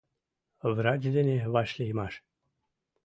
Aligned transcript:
ВРАЧ 0.75 1.01
ДЕНЕ 1.15 1.37
ВАШЛИЙМАШ 1.53 2.13